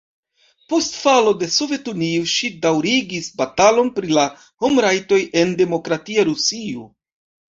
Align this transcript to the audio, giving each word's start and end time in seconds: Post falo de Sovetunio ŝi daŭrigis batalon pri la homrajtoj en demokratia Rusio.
Post 0.71 0.93
falo 0.99 1.33
de 1.41 1.49
Sovetunio 1.55 2.23
ŝi 2.31 2.49
daŭrigis 2.63 3.29
batalon 3.41 3.91
pri 3.99 4.15
la 4.19 4.25
homrajtoj 4.65 5.19
en 5.43 5.55
demokratia 5.63 6.25
Rusio. 6.31 6.89